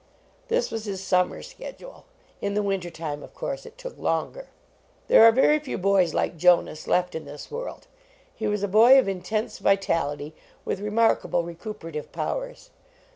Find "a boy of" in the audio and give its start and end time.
8.63-9.07